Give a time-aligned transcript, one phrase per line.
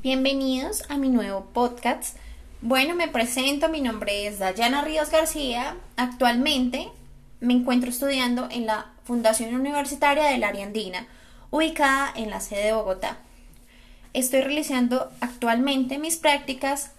[0.00, 2.16] Bienvenidos a mi nuevo podcast.
[2.62, 5.76] Bueno, me presento, mi nombre es Dayana Ríos García.
[5.96, 6.88] Actualmente
[7.40, 11.06] me encuentro estudiando en la Fundación Universitaria del Área Andina,
[11.50, 13.18] ubicada en la sede de Bogotá.
[14.14, 16.92] Estoy realizando actualmente mis prácticas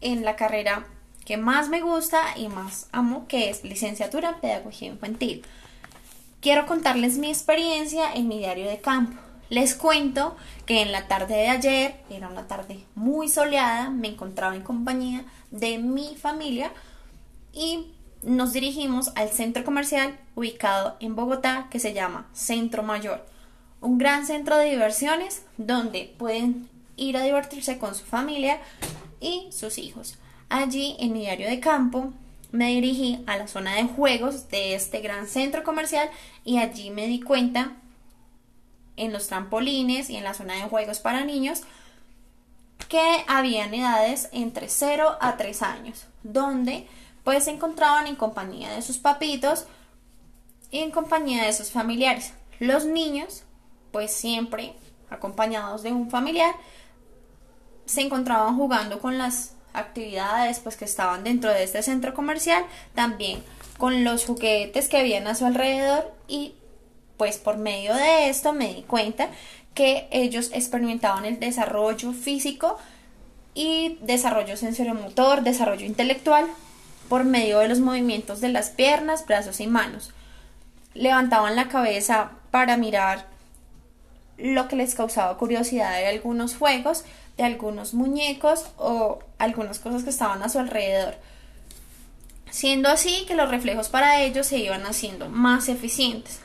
[0.00, 0.86] en la carrera
[1.24, 5.44] que más me gusta y más amo, que es licenciatura en Pedagogía Infantil.
[6.40, 9.27] Quiero contarles mi experiencia en mi diario de campo.
[9.50, 10.36] Les cuento
[10.66, 15.24] que en la tarde de ayer, era una tarde muy soleada, me encontraba en compañía
[15.50, 16.70] de mi familia
[17.52, 17.86] y
[18.22, 23.24] nos dirigimos al centro comercial ubicado en Bogotá que se llama Centro Mayor,
[23.80, 28.58] un gran centro de diversiones donde pueden ir a divertirse con su familia
[29.20, 30.16] y sus hijos.
[30.50, 32.12] Allí en mi diario de campo
[32.52, 36.10] me dirigí a la zona de juegos de este gran centro comercial
[36.44, 37.72] y allí me di cuenta
[38.98, 41.62] en los trampolines y en la zona de juegos para niños
[42.88, 46.86] que habían edades entre 0 a 3 años, donde
[47.24, 49.66] pues se encontraban en compañía de sus papitos
[50.70, 52.32] y en compañía de sus familiares.
[52.58, 53.44] Los niños,
[53.92, 54.74] pues siempre
[55.10, 56.54] acompañados de un familiar,
[57.86, 62.64] se encontraban jugando con las actividades pues que estaban dentro de este centro comercial,
[62.94, 63.42] también
[63.76, 66.54] con los juguetes que habían a su alrededor y
[67.18, 69.28] pues por medio de esto me di cuenta
[69.74, 72.78] que ellos experimentaban el desarrollo físico
[73.54, 76.46] y desarrollo sensoriomotor, desarrollo intelectual
[77.08, 80.12] por medio de los movimientos de las piernas, brazos y manos.
[80.94, 83.26] Levantaban la cabeza para mirar
[84.36, 87.04] lo que les causaba curiosidad de algunos juegos,
[87.36, 91.16] de algunos muñecos o algunas cosas que estaban a su alrededor.
[92.50, 96.40] Siendo así que los reflejos para ellos se iban haciendo más eficientes.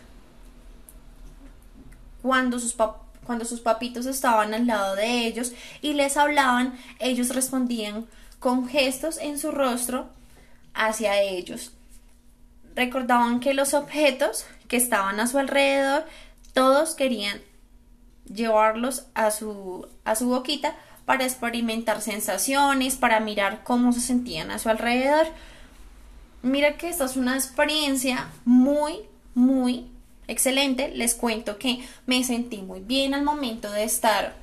[2.24, 2.76] Cuando sus,
[3.26, 8.08] cuando sus papitos estaban al lado de ellos y les hablaban, ellos respondían
[8.40, 10.10] con gestos en su rostro
[10.74, 11.74] hacia ellos.
[12.76, 16.06] Recordaban que los objetos que estaban a su alrededor,
[16.54, 17.42] todos querían
[18.26, 20.76] llevarlos a su, a su boquita
[21.06, 25.28] para experimentar sensaciones, para mirar cómo se sentían a su alrededor.
[26.42, 29.02] Mira que esta es una experiencia muy,
[29.36, 29.93] muy
[30.28, 30.90] excelente.
[30.96, 34.36] Les cuento que me sentí muy bien al momento de estar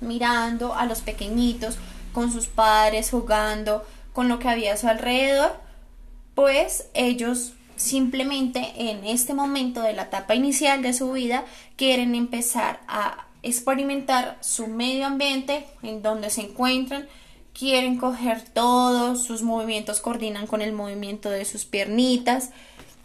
[0.00, 1.76] mirando a los pequeñitos
[2.12, 5.54] con sus padres, jugando con lo que había a su alrededor,
[6.34, 11.44] pues ellos simplemente en este momento de la etapa inicial de su vida
[11.76, 17.06] quieren empezar a experimentar su medio ambiente en donde se encuentran,
[17.52, 22.50] quieren coger todos sus movimientos, coordinan con el movimiento de sus piernitas,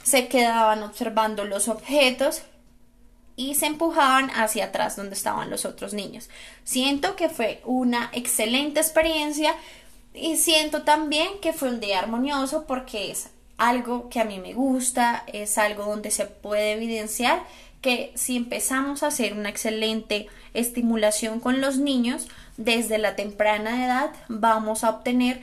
[0.04, 2.44] se quedaban observando los objetos
[3.36, 6.30] y se empujaban hacia atrás donde estaban los otros niños.
[6.64, 9.56] Siento que fue una excelente experiencia
[10.14, 14.54] y siento también que fue un día armonioso porque es algo que a mí me
[14.54, 17.44] gusta, es algo donde se puede evidenciar
[17.82, 24.12] que si empezamos a hacer una excelente estimulación con los niños desde la temprana edad,
[24.28, 25.42] vamos a obtener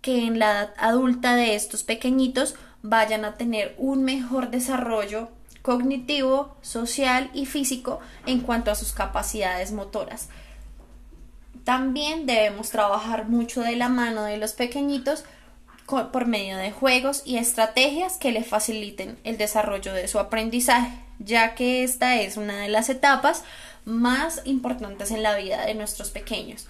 [0.00, 5.30] que en la edad adulta de estos pequeñitos vayan a tener un mejor desarrollo
[5.62, 10.28] cognitivo, social y físico en cuanto a sus capacidades motoras.
[11.64, 15.24] También debemos trabajar mucho de la mano de los pequeñitos
[15.86, 21.54] por medio de juegos y estrategias que le faciliten el desarrollo de su aprendizaje ya
[21.54, 23.44] que esta es una de las etapas
[23.84, 26.66] más importantes en la vida de nuestros pequeños.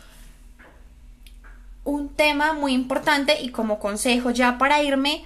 [1.85, 5.25] Un tema muy importante y como consejo ya para irme,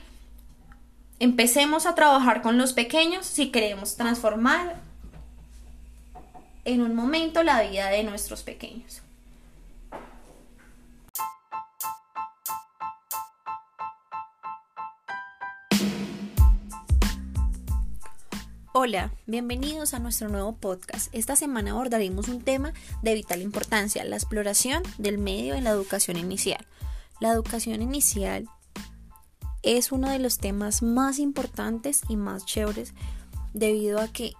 [1.21, 4.77] empecemos a trabajar con los pequeños si queremos transformar
[6.65, 9.03] en un momento la vida de nuestros pequeños.
[18.75, 21.13] Hola, bienvenidos a nuestro nuevo podcast.
[21.13, 26.17] Esta semana abordaremos un tema de vital importancia, la exploración del medio en la educación
[26.17, 26.65] inicial.
[27.19, 28.49] La educación inicial
[29.77, 32.95] es uno de los temas más importantes y más chéveres
[33.53, 34.33] debido a que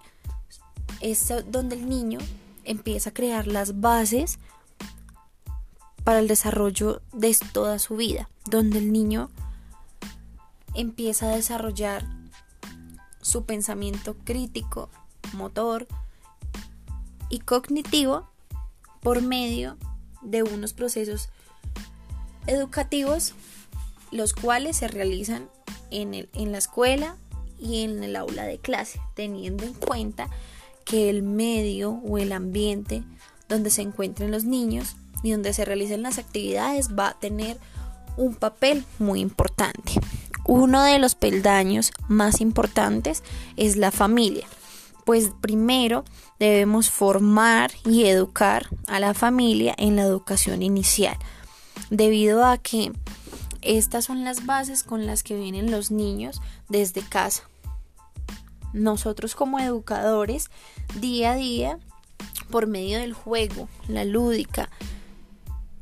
[1.01, 2.17] es donde el niño
[2.63, 4.39] empieza a crear las bases
[6.03, 9.29] para el desarrollo de toda su vida, donde el niño
[10.73, 12.07] empieza a desarrollar
[13.21, 14.89] su pensamiento crítico,
[15.33, 15.87] motor
[17.29, 18.27] y cognitivo
[19.01, 19.77] por medio
[20.23, 21.29] de unos procesos
[22.47, 23.35] educativos
[24.11, 25.49] los cuales se realizan
[25.91, 27.15] en, en la escuela
[27.59, 30.29] y en el aula de clase, teniendo en cuenta
[30.85, 33.03] que el medio o el ambiente
[33.47, 37.57] donde se encuentren los niños y donde se realicen las actividades va a tener
[38.17, 39.93] un papel muy importante.
[40.45, 43.23] Uno de los peldaños más importantes
[43.55, 44.47] es la familia,
[45.05, 46.05] pues primero
[46.39, 51.17] debemos formar y educar a la familia en la educación inicial,
[51.89, 52.93] debido a que
[53.61, 57.43] estas son las bases con las que vienen los niños desde casa.
[58.73, 60.49] Nosotros como educadores,
[60.99, 61.79] día a día,
[62.49, 64.69] por medio del juego, la lúdica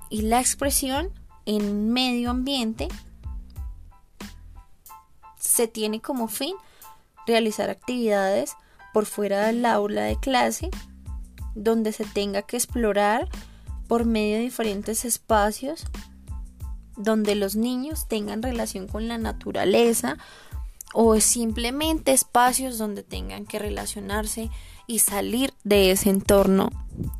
[0.09, 1.12] y la expresión
[1.45, 2.88] en medio ambiente,
[5.39, 6.56] se tiene como fin
[7.25, 8.53] realizar actividades
[8.94, 10.69] por fuera del aula de clase,
[11.56, 13.27] donde se tenga que explorar
[13.88, 15.85] por medio de diferentes espacios
[16.97, 20.17] donde los niños tengan relación con la naturaleza
[20.94, 24.49] o simplemente espacios donde tengan que relacionarse
[24.88, 26.71] y salir de ese entorno,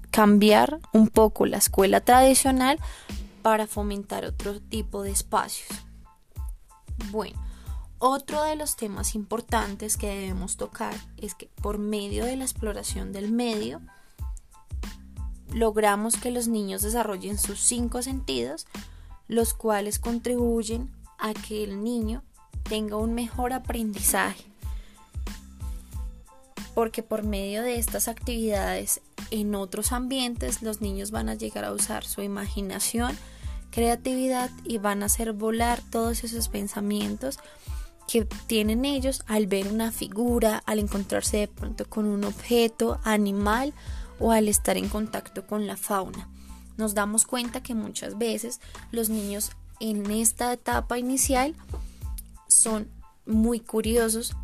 [0.09, 2.79] cambiar un poco la escuela tradicional
[3.41, 5.69] para fomentar otro tipo de espacios.
[7.12, 7.39] Bueno,
[8.00, 13.12] otro de los temas importantes que debemos tocar es que por medio de la exploración
[13.12, 13.81] del medio
[15.53, 18.65] logramos que los niños desarrollen sus cinco sentidos
[19.27, 22.24] los cuales contribuyen a que el niño
[22.63, 24.44] tenga un mejor aprendizaje.
[26.74, 29.01] Porque por medio de estas actividades
[29.31, 33.18] en otros ambientes los niños van a llegar a usar su imaginación,
[33.71, 37.39] creatividad y van a hacer volar todos esos pensamientos
[38.07, 43.74] que tienen ellos al ver una figura, al encontrarse de pronto con un objeto, animal
[44.19, 46.29] o al estar en contacto con la fauna
[46.77, 48.59] nos damos cuenta que muchas veces
[48.91, 51.56] los niños en esta etapa inicial
[52.47, 52.89] son
[53.25, 54.35] muy curiosos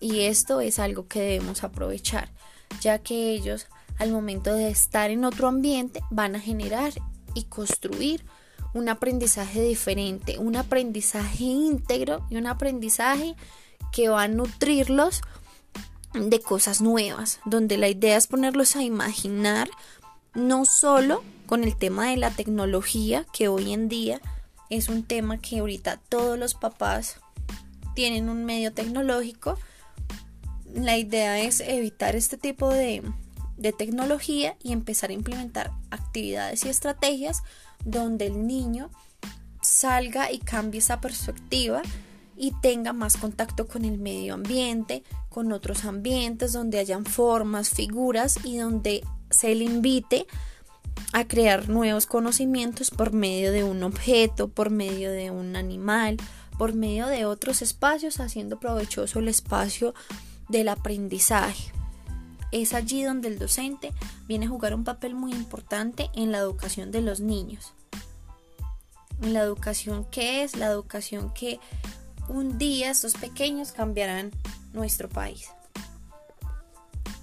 [0.00, 2.30] y esto es algo que debemos aprovechar,
[2.80, 3.66] ya que ellos
[3.98, 6.92] al momento de estar en otro ambiente van a generar
[7.34, 8.24] y construir
[8.72, 13.36] un aprendizaje diferente, un aprendizaje íntegro y un aprendizaje
[13.92, 15.20] que va a nutrirlos
[16.14, 19.68] de cosas nuevas, donde la idea es ponerlos a imaginar
[20.34, 24.20] no solo con el tema de la tecnología, que hoy en día
[24.68, 27.16] es un tema que ahorita todos los papás
[27.96, 29.58] tienen un medio tecnológico.
[30.72, 33.02] La idea es evitar este tipo de,
[33.56, 37.42] de tecnología y empezar a implementar actividades y estrategias
[37.84, 38.88] donde el niño
[39.60, 41.82] salga y cambie esa perspectiva
[42.36, 48.38] y tenga más contacto con el medio ambiente, con otros ambientes donde hayan formas, figuras
[48.44, 50.28] y donde se le invite
[51.12, 56.16] a crear nuevos conocimientos por medio de un objeto, por medio de un animal,
[56.56, 59.94] por medio de otros espacios, haciendo provechoso el espacio
[60.48, 61.72] del aprendizaje.
[62.52, 63.92] Es allí donde el docente
[64.26, 67.72] viene a jugar un papel muy importante en la educación de los niños.
[69.22, 71.60] En la educación que es, la educación que
[72.28, 74.30] un día estos pequeños cambiarán
[74.72, 75.48] nuestro país.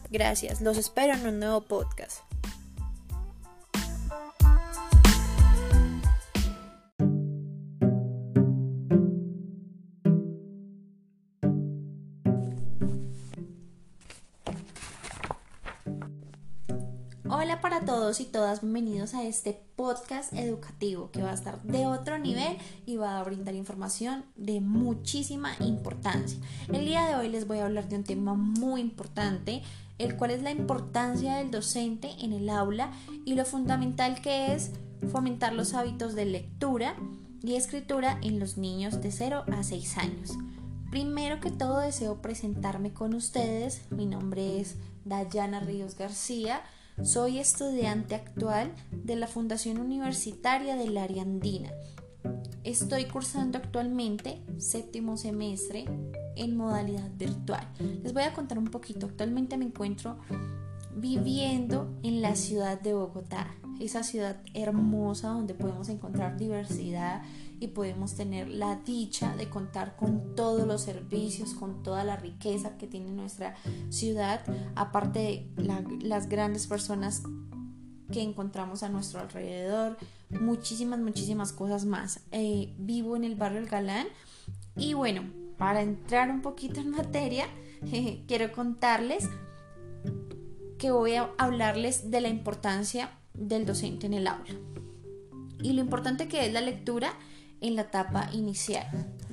[0.09, 2.26] Gracias, los espero en un nuevo podcast.
[18.07, 22.95] Y todas, bienvenidos a este podcast educativo que va a estar de otro nivel y
[22.95, 26.39] va a brindar información de muchísima importancia.
[26.71, 29.61] El día de hoy les voy a hablar de un tema muy importante,
[29.97, 32.91] el cual es la importancia del docente en el aula
[33.25, 34.71] y lo fundamental que es
[35.11, 36.95] fomentar los hábitos de lectura
[37.43, 40.37] y escritura en los niños de 0 a 6 años.
[40.91, 46.61] Primero que todo deseo presentarme con ustedes, mi nombre es Dayana Ríos García,
[47.03, 51.71] soy estudiante actual de la Fundación Universitaria del Área Andina.
[52.63, 55.85] Estoy cursando actualmente séptimo semestre
[56.35, 57.65] en modalidad virtual.
[58.03, 59.05] Les voy a contar un poquito.
[59.05, 60.17] Actualmente me encuentro
[60.95, 67.21] viviendo en la ciudad de Bogotá, esa ciudad hermosa donde podemos encontrar diversidad
[67.59, 72.77] y podemos tener la dicha de contar con todos los servicios, con toda la riqueza
[72.77, 73.55] que tiene nuestra
[73.89, 74.41] ciudad,
[74.75, 77.23] aparte de las grandes personas
[78.11, 79.97] que encontramos a nuestro alrededor,
[80.29, 82.21] muchísimas, muchísimas cosas más.
[82.31, 84.07] Eh, vivo en el barrio El Galán
[84.75, 85.23] y bueno,
[85.57, 87.47] para entrar un poquito en materia,
[88.27, 89.27] quiero contarles
[90.77, 94.53] que voy a hablarles de la importancia del docente en el aula
[95.61, 97.13] y lo importante que es la lectura
[97.61, 98.85] en la etapa inicial,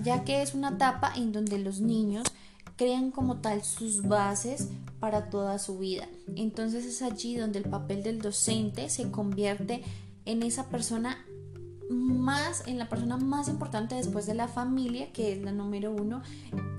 [0.03, 2.25] ya que es una etapa en donde los niños
[2.77, 4.69] crean como tal sus bases
[5.01, 6.09] para toda su vida.
[6.35, 9.83] Entonces es allí donde el papel del docente se convierte
[10.25, 11.25] en esa persona
[11.91, 16.23] más, en la persona más importante después de la familia, que es la número uno,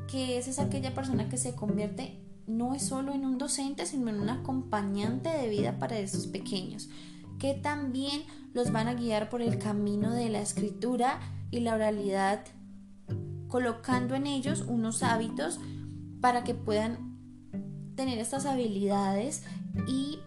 [0.07, 4.09] que es, es aquella persona que se convierte no es solo en un docente, sino
[4.09, 6.89] en un acompañante de vida para esos pequeños,
[7.39, 8.23] que también
[8.53, 11.19] los van a guiar por el camino de la escritura
[11.51, 12.45] y la oralidad,
[13.47, 15.59] colocando en ellos unos hábitos
[16.21, 17.15] para que puedan
[17.95, 19.43] tener estas habilidades
[19.87, 20.19] y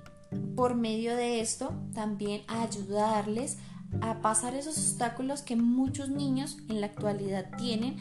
[0.55, 3.59] por medio de esto también ayudarles
[4.01, 7.97] a pasar esos obstáculos que muchos niños en la actualidad tienen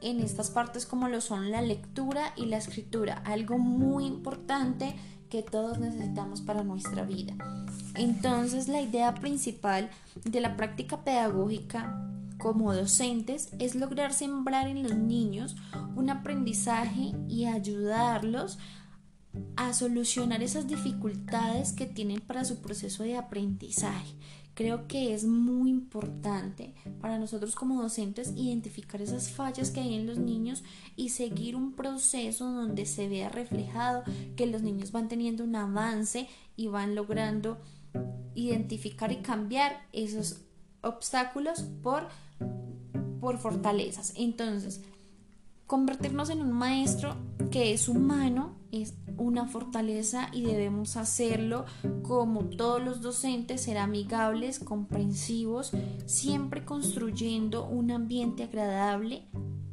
[0.00, 4.94] en estas partes como lo son la lectura y la escritura, algo muy importante
[5.36, 7.34] que todos necesitamos para nuestra vida.
[7.94, 9.90] Entonces la idea principal
[10.24, 15.54] de la práctica pedagógica como docentes es lograr sembrar en los niños
[15.94, 18.58] un aprendizaje y ayudarlos
[19.56, 24.14] a solucionar esas dificultades que tienen para su proceso de aprendizaje.
[24.56, 26.72] Creo que es muy importante
[27.02, 30.64] para nosotros como docentes identificar esas fallas que hay en los niños
[30.96, 34.02] y seguir un proceso donde se vea reflejado
[34.34, 37.58] que los niños van teniendo un avance y van logrando
[38.34, 40.40] identificar y cambiar esos
[40.80, 42.08] obstáculos por,
[43.20, 44.14] por fortalezas.
[44.16, 44.80] Entonces,
[45.66, 47.16] convertirnos en un maestro
[47.50, 51.64] que es humano es una fortaleza y debemos hacerlo
[52.02, 55.72] como todos los docentes, ser amigables, comprensivos,
[56.06, 59.26] siempre construyendo un ambiente agradable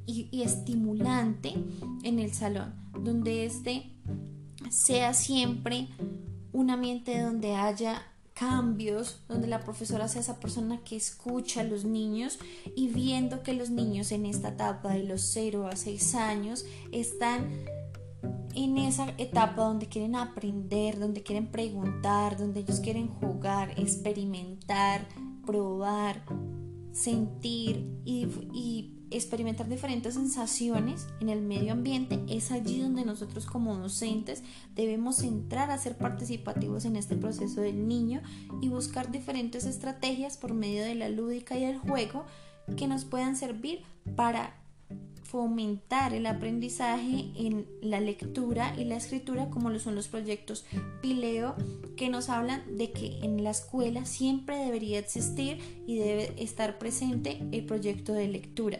[0.06, 1.54] y, estimulante
[2.04, 2.74] en el salón,
[3.04, 3.92] donde este
[4.70, 5.90] sea siempre
[6.52, 8.02] un ambiente donde haya
[8.34, 12.40] cambios, donde la profesora sea esa persona que escucha a los niños
[12.76, 17.50] y viendo que los niños en esta etapa de los 0 a 6 años están
[18.56, 25.08] en esa etapa donde quieren aprender, donde quieren preguntar, donde ellos quieren jugar, experimentar,
[25.46, 26.24] probar,
[26.92, 34.44] sentir y, experimentar diferentes sensaciones en el medio ambiente, es allí donde nosotros como docentes
[34.76, 38.22] debemos entrar a ser participativos en este proceso del niño
[38.62, 42.26] y buscar diferentes estrategias por medio de la lúdica y el juego
[42.78, 43.82] que nos puedan servir
[44.16, 44.56] para
[45.24, 50.64] fomentar el aprendizaje en la lectura y la escritura como lo son los proyectos
[51.02, 51.56] Pileo
[51.98, 57.40] que nos hablan de que en la escuela siempre debería existir y debe estar presente
[57.52, 58.80] el proyecto de lectura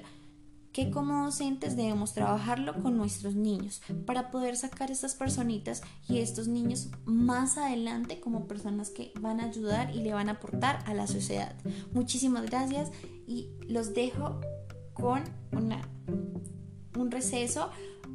[0.74, 6.18] que como docentes debemos trabajarlo con nuestros niños para poder sacar a estas personitas y
[6.18, 10.84] estos niños más adelante como personas que van a ayudar y le van a aportar
[10.88, 11.56] a la sociedad.
[11.94, 12.92] Muchísimas gracias
[13.28, 14.42] y los dejo
[14.94, 15.88] con una,
[16.98, 17.70] un receso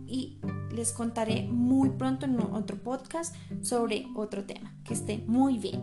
[0.06, 0.40] y
[0.72, 4.74] les contaré muy pronto en otro podcast sobre otro tema.
[4.84, 5.82] Que esté muy bien.